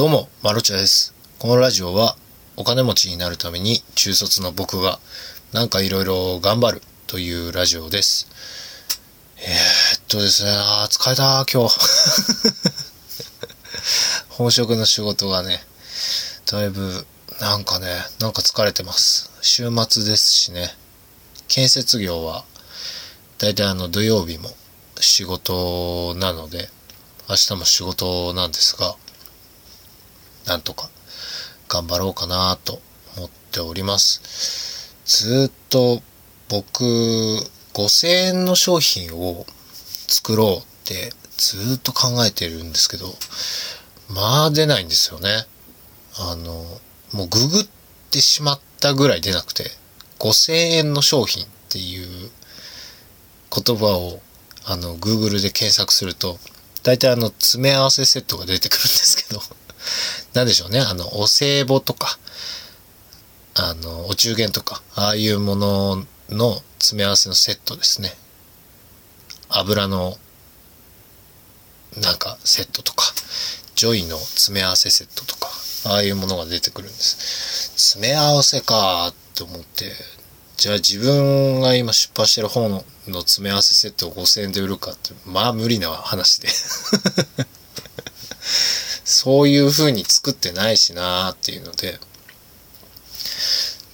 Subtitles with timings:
[0.00, 1.12] どうも、マロチャです。
[1.38, 2.16] このラジオは、
[2.56, 4.98] お金持ちになるために中卒の僕が、
[5.52, 8.26] なんかいろいろ頑張るというラジオです。
[9.36, 11.78] えー、っとですね、あ疲れた今日。
[14.30, 15.62] 本職の仕事がね、
[16.46, 17.06] だいぶ、
[17.38, 19.30] なんかね、なんか疲れてます。
[19.42, 20.74] 週末ですしね、
[21.46, 22.46] 建設業は、
[23.36, 24.50] だいたいあの土曜日も
[24.98, 26.70] 仕事なので、
[27.28, 28.96] 明日も仕事なんですが、
[30.50, 30.90] なんとか
[31.68, 32.80] 頑張ろうかなと
[33.16, 34.96] 思っております。
[35.04, 36.02] ずっと
[36.48, 36.82] 僕、
[37.72, 39.46] 5000円の商品を
[40.08, 43.06] 作ろうってずっと考えてるんですけど、
[44.12, 45.46] まあ出ないんですよね。
[46.18, 46.52] あの、
[47.12, 47.68] もうググっ
[48.10, 49.70] てしまったぐらい出なくて、
[50.18, 52.30] 5000円の商品っていう
[53.54, 54.20] 言葉を
[54.64, 56.38] あの Google で検索すると、
[56.82, 59.40] 大体あの詰め合わせセットが出てくるんですけど、
[60.34, 62.18] なんでしょうね、あのお歳暮とか、
[63.54, 68.10] あのお中元とか、ああいうものの詰め合わせのセットですね。
[69.48, 70.16] 油の
[72.00, 73.04] なんかセットとか、
[73.74, 75.48] ジョイの詰め合わせセットとか、
[75.86, 77.70] ああいうものが出てくるんです。
[77.76, 79.92] 詰め合わせかーって思って、
[80.56, 86.48] じゃあ自分が今出版してる本の詰め合わせセットを5000円で売るかって、まあ無理な話で。
[89.22, 91.98] そういう風に作ってないしなーっていうので、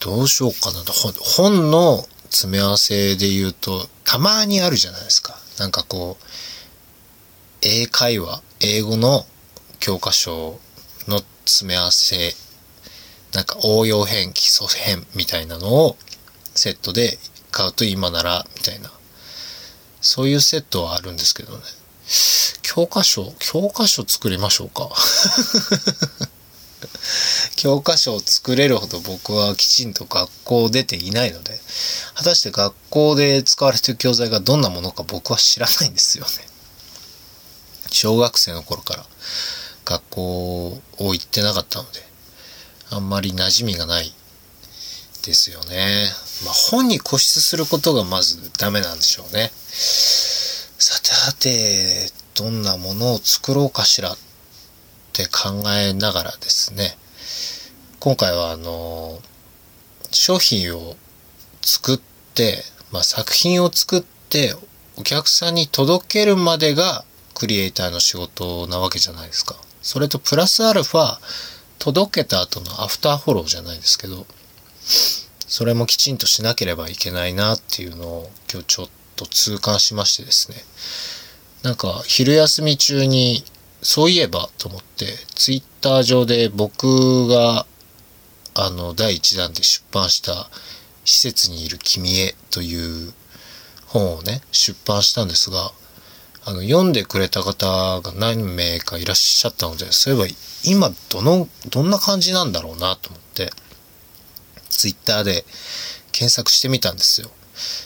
[0.00, 0.92] どうしようかなと。
[0.92, 5.38] 本本の詰め合わせで言うと、たまにあるじゃないですか。
[5.60, 6.24] なんかこう、
[7.62, 9.24] 英会話、英語の
[9.78, 10.58] 教科書
[11.06, 12.34] の詰め合わせ、
[13.32, 15.96] なんか応用編、基礎編みたいなのを
[16.56, 17.16] セットで
[17.52, 18.90] 買うと今なら、みたいな。
[20.00, 21.62] そういうセットはあるんですけどね。
[22.74, 24.88] 教科書、教科書作りましょうか。
[27.56, 31.60] 教科書を作れるほど僕はきちんと学校を出ていないので、
[32.14, 36.30] 果たして学校で使われている教材がどんなものか僕は知らないんですよね。
[37.90, 39.04] 小学生の頃から
[39.84, 42.02] 学校を行ってなかったので、
[42.88, 44.14] あんまり馴染みがない
[45.20, 46.10] ですよね。
[46.42, 49.52] まあ本に固執することがまずダメなんでしょうね。
[50.78, 54.16] さてさて、どんなものを作ろうかしらっ
[55.12, 56.96] て考えながらですね、
[58.00, 59.20] 今回はあの、
[60.10, 60.96] 商品を
[61.62, 62.00] 作っ
[62.34, 64.54] て、まあ、作品を作って
[64.96, 67.04] お客さんに届けるまでが
[67.34, 69.56] クリエイターの仕事なわけじゃないですか。
[69.82, 71.18] それとプラスアルファ、
[71.78, 74.26] 届けた後のアフターフォローじゃないですけど、
[75.48, 80.56] それもきちんとしなければいけないなっていうのを今日ちょっと痛感しましてですね。
[81.62, 83.44] なんか昼休み中に
[83.82, 87.66] そういえばと思ってツイッター上で僕が
[88.54, 90.48] あの第1弾で出版した
[91.04, 93.12] 施設にいる君へという
[93.86, 95.72] 本をね出版したんですが
[96.44, 100.26] あの読んでくれた方が何名かいらっしゃったのでそういえば
[100.64, 103.50] 今どのどんな感じなんだろうなと思って
[104.68, 105.44] ツイッターで
[106.10, 107.30] 検索してみたんですよ。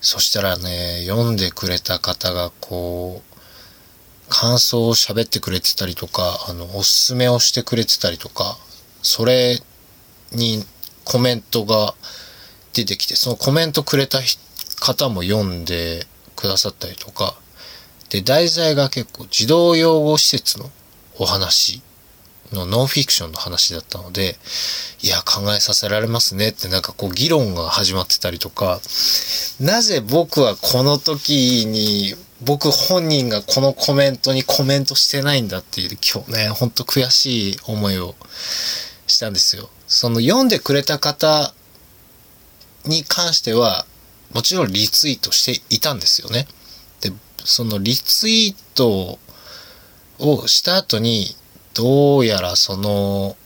[0.00, 3.29] そしたらね読んでくれた方がこう
[4.30, 8.56] 感想を喋ってくれてたりとか、あの、おすすめをしてくれてたりとか、
[9.02, 9.60] それ
[10.32, 10.64] に
[11.04, 11.94] コメントが
[12.72, 14.20] 出てきて、そのコメントくれた
[14.80, 17.34] 方も読んでくださったりとか、
[18.08, 20.70] で、題材が結構児童養護施設の
[21.18, 21.82] お話
[22.52, 24.36] のノンフィクションの話だったので、
[25.02, 28.80] いや、考えさせられますねってなんかこう議論が始まってたりとか、
[29.60, 38.14] なぜ僕はこの時に僕本人がこのコメントにコメントしてないんだっていう今日ね、ほんと悔しい思いを
[39.06, 39.68] したんですよ。
[39.86, 41.52] その読んでくれた方
[42.86, 43.84] に関しては、
[44.32, 46.46] もちろんリツイートしていたんですよね。
[47.02, 47.12] で、
[47.44, 49.18] そのリツイート
[50.18, 51.36] をした後に、
[51.74, 53.36] どうやらその、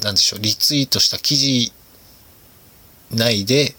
[0.00, 1.72] なんでしょう、リツイートした記事
[3.10, 3.74] 内で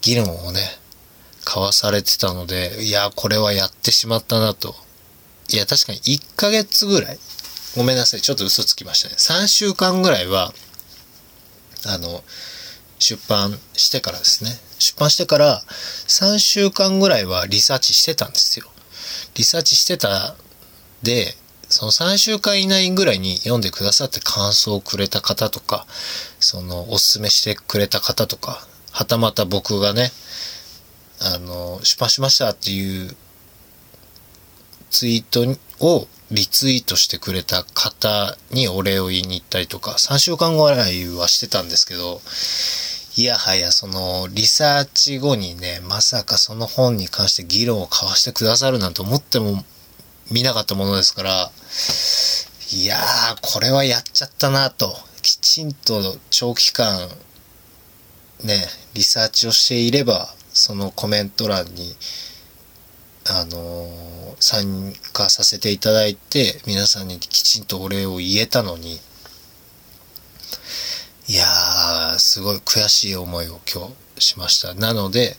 [0.00, 0.79] 議論をね、
[1.44, 4.74] 交わされてたので、いや、これはやってしまったなと。
[5.52, 7.18] いや、確かに1ヶ月ぐらい、
[7.76, 9.14] ごめんなさい、ちょっと嘘つきましたね。
[9.16, 10.52] 3週間ぐらいは、
[11.86, 12.22] あの、
[12.98, 14.50] 出版してからですね。
[14.78, 18.66] 出版してから3週間ぐらいはリサーチしてたんですよ。
[19.34, 20.36] リサーチしてた
[21.02, 21.36] で、
[21.68, 25.86] その3週間以内ぐらいに読んでくださって感想をくれた方とか、
[26.40, 30.10] そのおすすめしてくれた方とか、はたまた僕がね、
[31.20, 33.14] あの、出版しましたっていう
[34.90, 42.20] ツイートをリツイートしてくれた方にお礼を言いに行ったりとか、3週間後ぐらいはしてたんですけど、
[43.16, 49.64] いやはやそのリサーチ後にね、まさかその本に関して議論を交わしてくださるなんて思っても
[50.30, 51.50] 見なかったものですから、
[52.72, 57.08] いやー、これはやっちゃったなと、きちんと長期間、
[58.44, 58.64] ね、
[58.94, 61.94] リサーチをしていれば、そのコメント欄に、
[63.28, 69.00] あの、参加させていただいて、皆さんにきちんとお礼を言えたのに、
[71.28, 73.86] いやー、すごい悔しい思いを今
[74.16, 74.74] 日しました。
[74.74, 75.36] なので、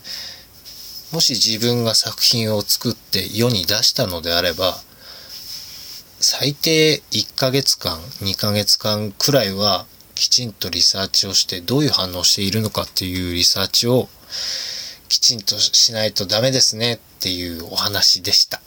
[1.12, 4.80] もし自分が作品を作って世に出したのであれば、
[6.20, 14.08] 最低1ヶ月間、2ヶ月間くらいはきちんとリサーチをしてどういう反応しているのかっていうリサーチを
[15.12, 18.62] きちんとしないとダメですねっていうお話でした。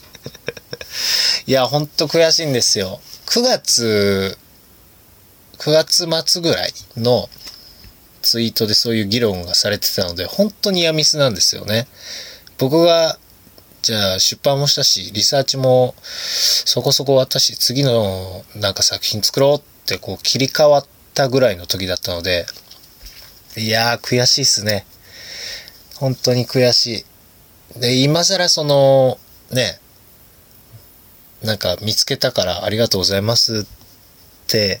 [1.46, 3.00] いや、ほんと悔しいんですよ。
[3.24, 4.36] 9月、
[5.56, 7.30] 9月末ぐらいの
[8.20, 11.88] ツイートでそういう議論がされてたので、本当にやみすなんですよね。
[12.58, 13.18] 僕が、
[13.80, 22.44] じゃあ出版もしたし、リサーチもそこそこ終わったし、次のなんか作品作ろうってこう切り替わったぐらいの時だったので、
[23.56, 24.84] いやー悔しいっすね。
[25.98, 27.04] 本当に悔し
[27.76, 27.80] い。
[27.80, 29.18] で、今更その、
[29.50, 29.80] ね、
[31.42, 34.80] なんか見つけたからありがとうございますって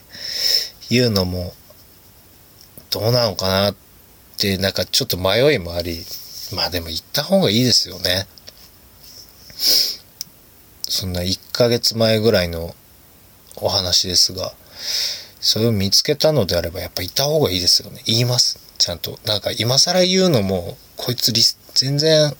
[0.90, 1.54] いうのも、
[2.90, 3.76] どうなのかなっ
[4.38, 6.04] て、なんかちょっと迷いもあり、
[6.54, 8.26] まあでも行った方がいいですよね。
[10.88, 12.74] そんな1ヶ月前ぐらいの
[13.56, 14.52] お話ですが、
[15.46, 18.02] それを見つけたのであればやっぱ行った方がいいですよね。
[18.04, 18.58] 言います。
[18.78, 19.20] ちゃんと。
[19.24, 22.34] なんか今更言うのもこいつリス、全然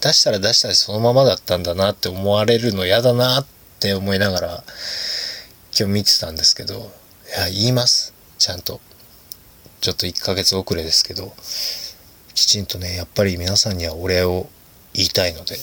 [0.00, 3.46] 出したら出したらそのままだったんだなって思われるの嫌だなっ
[3.80, 4.64] て思いながら
[5.76, 6.92] 今日見てたんですけど、
[7.36, 8.14] いや、言います。
[8.38, 8.80] ちゃんと。
[9.80, 11.34] ちょっと1ヶ月遅れですけど、
[12.32, 14.48] きちんとね、やっぱり皆さんにはお礼を
[14.94, 15.56] 言いたいので、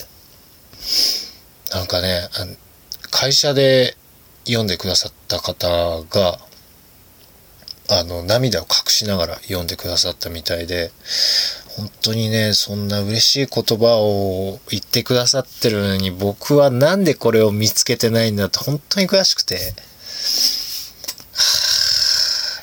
[1.72, 2.28] なんかね、
[3.10, 3.96] 会社で
[4.44, 6.49] 読んでくださった方が、
[7.92, 10.92] あの、涙を隠しながら読んでくださったみたいで、
[11.76, 19.60] 本当にね、そんな嬉しい言葉を言ってくださってるのに、僕はなんでこれを見つけてないんだと本当に悔しくて、は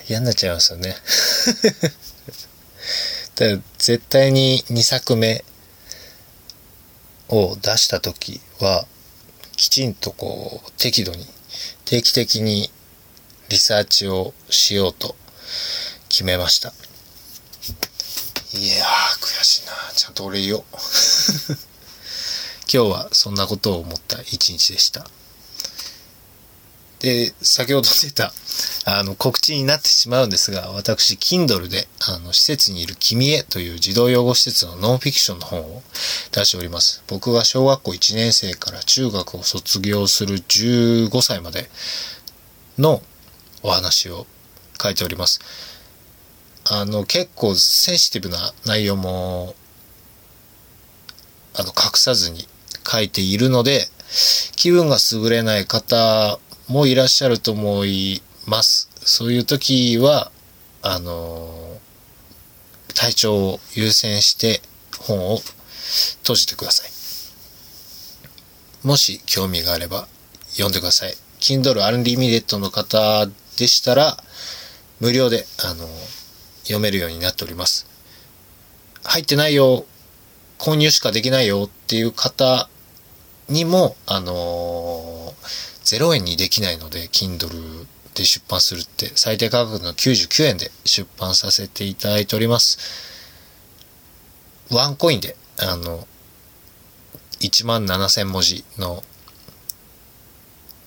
[0.06, 0.96] ぁ、嫌になっちゃいますよね。
[3.36, 5.44] だ絶対に2作目
[7.28, 8.88] を出した時は、
[9.58, 11.28] きちんとこう、適度に、
[11.84, 12.72] 定期的に
[13.50, 15.16] リサーチをしようと
[16.10, 16.74] 決めました。
[18.54, 19.74] いやー、悔しいな。
[19.96, 20.64] ちゃんと俺言おう。
[22.72, 25.08] 今日はそんなことを思った一日でした。
[27.00, 28.34] で、先ほど出た、
[28.86, 35.84] あの、告知になってしまうんですが、私、Kindle で、あの、施設にいる君へという児童養護施設のノンフィクションの本を
[36.32, 37.04] 出しております。
[37.08, 41.70] 僕が小学校1年生から中学を卒業する15歳まで
[42.80, 43.04] の
[43.64, 44.28] お話を
[44.82, 45.40] 書いております。
[46.70, 49.56] あの、結構センシティブな内容も、
[51.54, 52.48] あの、隠さずに
[52.90, 53.88] 書いているので、
[54.56, 58.90] 気分が優れない方もいらっしゃると思います。
[59.04, 60.32] そういう時は、
[60.82, 61.80] あの、
[62.94, 64.62] 体調を優先して
[65.00, 65.40] 本を
[66.22, 66.92] 閉じてください。
[68.84, 70.08] もし興味があれば
[70.52, 71.14] 読んでください。
[71.40, 74.18] Kindle Unlimited の方でしたら、
[75.00, 75.88] 無料で、あの、
[76.62, 77.88] 読めるようになっております。
[79.04, 79.86] 入ってないよ、
[80.58, 82.70] 購入しかできないよっていう方
[83.50, 92.78] にも、あのー、0円にできないので、Kindle で出版するって、最低価格の99円で出版させていただいております。
[94.70, 96.08] ワンコインで、あの、
[97.40, 99.04] 1万7000文字の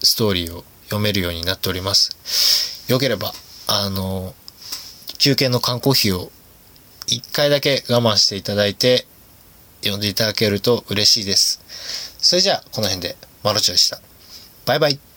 [0.02, 2.84] ストーリーを読めるようになっております。
[2.90, 3.32] よければ、
[3.68, 4.34] あの、
[5.18, 6.32] 休憩の缶コーヒーを
[7.06, 9.06] 1回だけ我慢していただいて、
[9.82, 11.60] 読んでいただけると嬉しいです。
[12.18, 14.00] それじゃあ、この辺で、マロチョでした。
[14.66, 15.09] バイバイ。